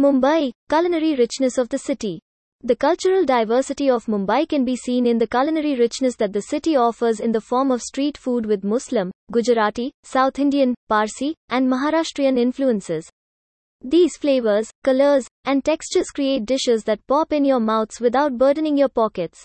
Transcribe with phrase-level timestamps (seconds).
[0.00, 2.22] Mumbai, culinary richness of the city.
[2.62, 6.74] The cultural diversity of Mumbai can be seen in the culinary richness that the city
[6.74, 12.38] offers in the form of street food with Muslim, Gujarati, South Indian, Parsi, and Maharashtrian
[12.38, 13.10] influences.
[13.82, 18.88] These flavors, colors, and textures create dishes that pop in your mouths without burdening your
[18.88, 19.44] pockets.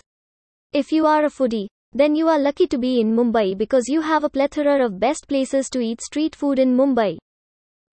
[0.72, 4.00] If you are a foodie, then you are lucky to be in Mumbai because you
[4.00, 7.18] have a plethora of best places to eat street food in Mumbai.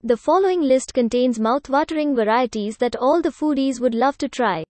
[0.06, 4.66] The following list contains mouth-watering varieties that all the foodies would love to try.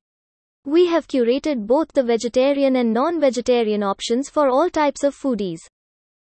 [0.63, 5.57] We have curated both the vegetarian and non-vegetarian options for all types of foodies.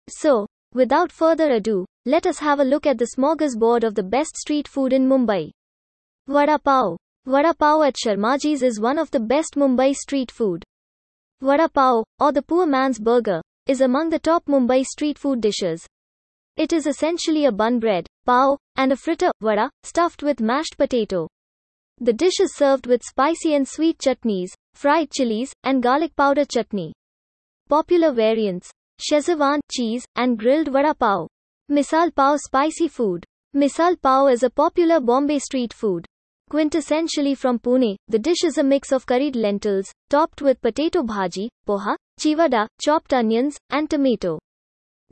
[0.09, 4.37] So, without further ado, let us have a look at the smorgasbord of the best
[4.37, 5.51] street food in Mumbai.
[6.27, 6.95] Vada Pav.
[7.25, 10.63] Vada Pav at Sharmaji's is one of the best Mumbai street food.
[11.41, 15.85] Vada Pav, or the poor man's burger, is among the top Mumbai street food dishes.
[16.55, 21.27] It is essentially a bun bread, pav, and a fritter, vada, stuffed with mashed potato.
[21.99, 26.93] The dish is served with spicy and sweet chutneys, fried chilies, and garlic powder chutney.
[27.69, 31.27] Popular variants Szechuan cheese and grilled vada pav.
[31.69, 33.25] Misal pav spicy food.
[33.55, 36.05] Misal pav is a popular Bombay street food.
[36.51, 41.47] Quintessentially from Pune, the dish is a mix of curried lentils, topped with potato bhaji,
[41.67, 44.39] poha, chivada, chopped onions, and tomato.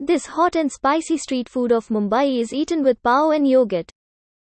[0.04, 3.88] This hot and spicy street food of Mumbai is eaten with pav and yogurt.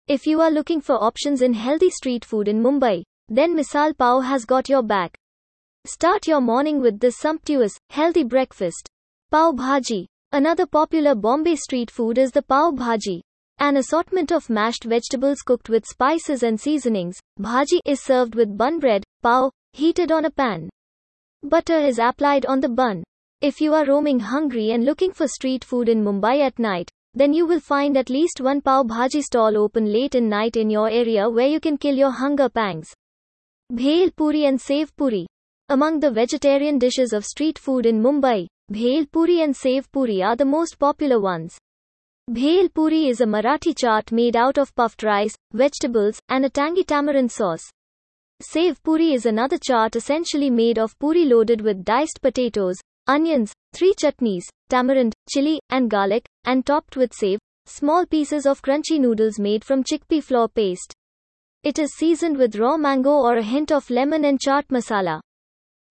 [0.06, 4.24] If you are looking for options in healthy street food in Mumbai, then Misal Pav
[4.24, 5.16] has got your back.
[5.86, 8.90] Start your morning with this sumptuous, healthy breakfast.
[9.30, 10.04] Pav Bhaji.
[10.32, 13.22] Another popular Bombay street food is the Pav Bhaji.
[13.58, 18.80] An assortment of mashed vegetables cooked with spices and seasonings, bhaji is served with bun
[18.80, 20.68] bread, pav, heated on a pan.
[21.42, 23.02] Butter is applied on the bun.
[23.40, 27.32] If you are roaming hungry and looking for street food in Mumbai at night, then
[27.32, 30.90] you will find at least one pav bhaji stall open late in night in your
[30.90, 32.92] area where you can kill your hunger pangs.
[33.72, 35.24] Bhel puri and sev puri.
[35.68, 40.34] Among the vegetarian dishes of street food in Mumbai, bhel puri and sev puri are
[40.34, 41.56] the most popular ones.
[42.28, 46.82] Bhel puri is a Marathi chaat made out of puffed rice, vegetables, and a tangy
[46.82, 47.70] tamarind sauce.
[48.40, 53.94] Sev puri is another chaat essentially made of puri loaded with diced potatoes, onions, three
[53.94, 59.64] chutneys, tamarind, chili, and garlic, and topped with sev, small pieces of crunchy noodles made
[59.64, 60.92] from chickpea flour paste.
[61.64, 65.20] It is seasoned with raw mango or a hint of lemon and chaat masala.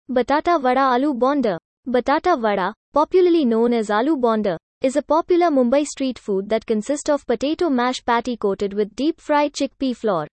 [0.09, 1.57] Batata vada aloo bonda.
[1.87, 7.09] Batata vada, popularly known as aloo bonda, is a popular Mumbai street food that consists
[7.09, 10.27] of potato mash patty coated with deep fried chickpea flour.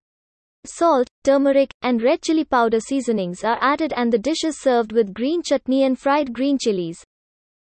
[0.67, 5.13] Salt, turmeric, and red chili powder seasonings are added and the dish is served with
[5.13, 7.05] green chutney and fried green chilies.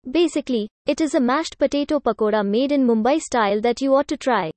[0.08, 4.16] Basically, it is a mashed potato pakoda made in Mumbai style that you ought to
[4.16, 4.52] try.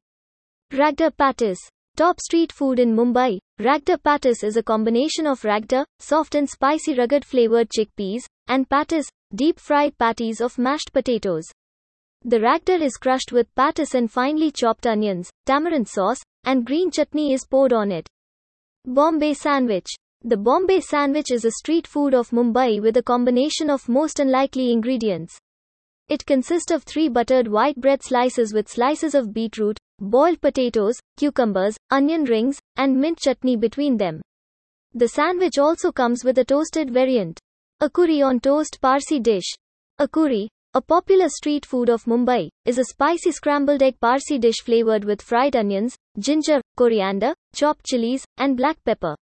[0.72, 1.58] Ragda Patties.
[1.96, 6.94] Top street food in Mumbai, Ragda Patties is a combination of ragda, soft and spicy
[6.94, 11.46] rugged flavored chickpeas, and patties, deep fried patties of mashed potatoes.
[12.24, 17.34] The ragda is crushed with patties and finely chopped onions, tamarind sauce, and green chutney
[17.34, 18.08] is poured on it.
[18.90, 19.90] Bombay Sandwich.
[20.22, 24.72] The Bombay Sandwich is a street food of Mumbai with a combination of most unlikely
[24.72, 25.38] ingredients.
[26.08, 31.76] It consists of three buttered white bread slices with slices of beetroot, boiled potatoes, cucumbers,
[31.92, 34.22] onion rings, and mint chutney between them.
[34.94, 37.42] The sandwich also comes with a toasted variant.
[37.82, 39.54] Akuri on toast Parsi dish.
[40.00, 40.48] Akuri,
[40.78, 45.24] a popular street food of Mumbai, is a spicy scrambled egg Parsi dish flavored with
[45.24, 49.16] fried onions, ginger, coriander, chopped chilies, and black pepper.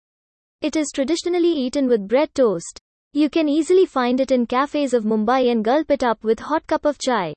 [0.61, 2.79] It is traditionally eaten with bread toast.
[3.11, 6.65] You can easily find it in cafes of Mumbai and gulp it up with hot
[6.65, 7.35] cup of chai.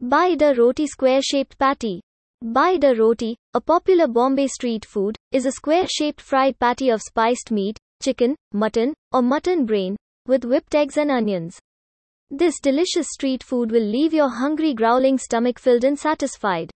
[0.00, 2.00] Baida roti square-shaped patty.
[2.44, 7.76] Baida roti, a popular Bombay street food, is a square-shaped fried patty of spiced meat,
[8.00, 9.96] chicken, mutton, or mutton brain,
[10.28, 11.58] with whipped eggs and onions.
[12.34, 16.70] This delicious street food will leave your hungry growling stomach filled and satisfied.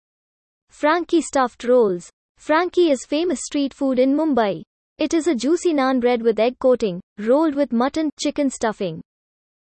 [0.70, 2.10] Frankie stuffed rolls.
[2.38, 4.64] Frankie is famous street food in Mumbai.
[4.98, 9.00] It is a juicy naan bread with egg coating, rolled with mutton, chicken stuffing.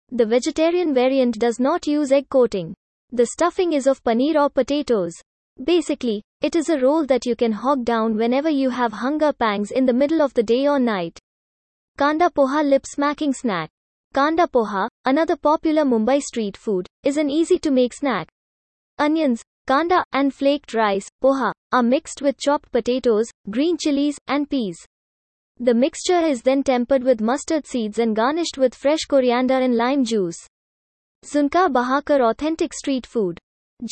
[0.10, 2.74] The vegetarian variant does not use egg coating.
[3.12, 5.12] The stuffing is of paneer or potatoes.
[5.62, 9.72] Basically, it is a roll that you can hog down whenever you have hunger pangs
[9.72, 11.20] in the middle of the day or night.
[11.98, 13.70] Kanda poha lip smacking snack.
[14.14, 18.28] Kanda poha, another popular Mumbai street food, is an easy to make snack.
[19.00, 24.78] Onions, kanda, and flaked rice, poha, are mixed with chopped potatoes, green chilies, and peas.
[25.62, 30.04] The mixture is then tempered with mustard seeds and garnished with fresh coriander and lime
[30.04, 30.46] juice.
[31.26, 33.40] Zunka Bhakar authentic street food.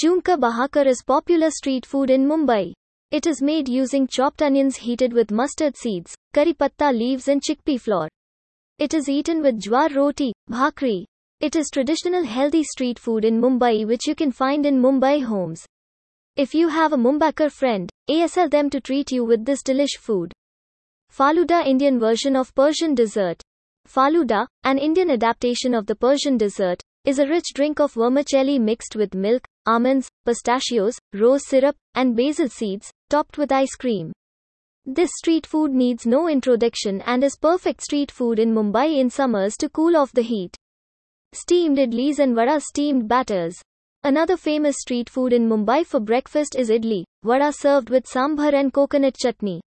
[0.04, 2.74] Zunka Bhakar is popular street food in Mumbai.
[3.12, 7.80] It is made using chopped onions heated with mustard seeds, curry patta leaves and chickpea
[7.80, 8.10] flour.
[8.80, 11.04] It is eaten with jwar roti, bhakri.
[11.42, 15.66] It is traditional healthy street food in Mumbai which you can find in Mumbai homes.
[16.38, 20.32] If you have a Mumbaikar friend, ASL them to treat you with this delish food.
[21.12, 23.42] Faluda Indian version of Persian dessert.
[23.86, 28.96] Faluda, an Indian adaptation of the Persian dessert, is a rich drink of vermicelli mixed
[28.96, 34.14] with milk, almonds, pistachios, rose syrup, and basil seeds, topped with ice cream.
[34.92, 39.56] This street food needs no introduction and is perfect street food in Mumbai in summers
[39.58, 40.56] to cool off the heat.
[41.32, 43.62] Steamed idlis and vada steamed batters.
[44.04, 48.74] Another famous street food in Mumbai for breakfast is idli, vada served with sambar and
[48.74, 49.62] coconut chutney.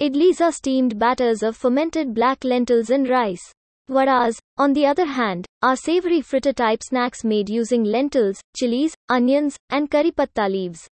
[0.00, 3.52] Idlis are steamed batters of fermented black lentils and rice.
[3.90, 9.58] Vadas, on the other hand, are savory fritter type snacks made using lentils, chilies, onions,
[9.68, 10.88] and curry patta leaves.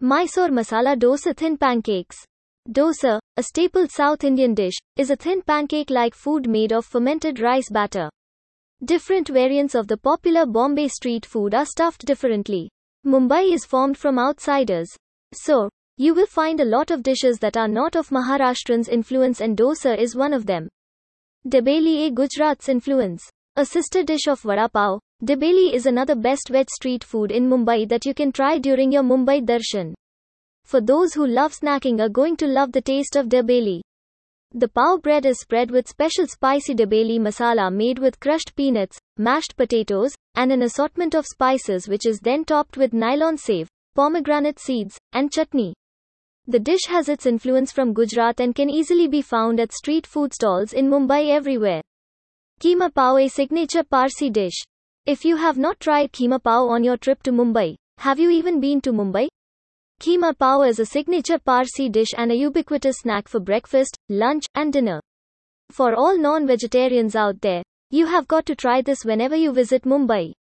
[0.00, 2.26] Mysore masala dosa thin pancakes.
[2.70, 7.40] Dosa, a staple South Indian dish, is a thin pancake like food made of fermented
[7.40, 8.08] rice batter.
[8.84, 12.70] Different variants of the popular Bombay street food are stuffed differently.
[13.04, 14.88] Mumbai is formed from outsiders.
[15.34, 19.56] So, you will find a lot of dishes that are not of Maharashtrians' influence and
[19.56, 20.68] dosa is one of them.
[21.46, 23.28] Dabeli a Gujarat's influence.
[23.56, 27.88] A sister dish of vada pav, Dabeli is another best veg street food in Mumbai
[27.88, 29.94] that you can try during your Mumbai darshan.
[30.64, 33.80] For those who love snacking are going to love the taste of Dabeli.
[34.54, 39.56] The pav bread is spread with special spicy Dabeli masala made with crushed peanuts, mashed
[39.56, 44.98] potatoes, and an assortment of spices which is then topped with nylon sev, pomegranate seeds,
[45.12, 45.74] and chutney.
[46.46, 50.34] The dish has its influence from Gujarat and can easily be found at street food
[50.34, 51.82] stalls in Mumbai everywhere.
[52.60, 54.62] Keema Pav a signature Parsi dish.
[55.06, 58.60] If you have not tried Keema Pav on your trip to Mumbai, have you even
[58.60, 59.28] been to Mumbai?
[60.02, 64.72] Keema Pav is a signature Parsi dish and a ubiquitous snack for breakfast, lunch, and
[64.72, 65.00] dinner.
[65.70, 70.32] For all non-vegetarians out there, you have got to try this whenever you visit Mumbai.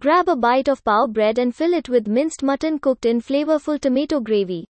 [0.00, 3.80] Grab a bite of pav bread and fill it with minced mutton cooked in flavorful
[3.80, 4.66] tomato gravy.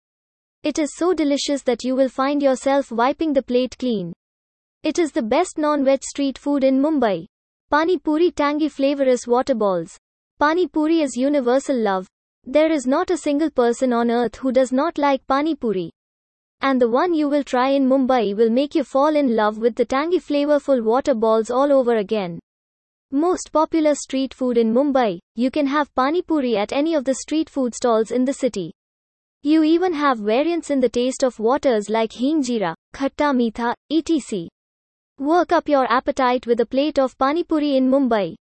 [0.64, 4.12] It is so delicious that you will find yourself wiping the plate clean.
[4.84, 7.26] It is the best non-veg street food in Mumbai.
[7.72, 9.98] Pani Puri tangy flavorous water balls.
[10.40, 12.06] Pani Puri is universal love.
[12.46, 15.92] There is not a single person on earth who does not like Pani Puri.
[16.62, 19.76] And the one you will try in Mumbai will make you fall in love with
[19.76, 22.40] the tangy flavorful water balls all over again.
[23.12, 27.16] Most popular street food in Mumbai, you can have Pani Puri at any of the
[27.16, 28.72] street food stalls in the city.
[29.42, 34.50] You even have variants in the taste of waters like hing jeera, khatta meetha, etc.
[35.18, 38.36] Work up your appetite with a plate of pani puri in Mumbai.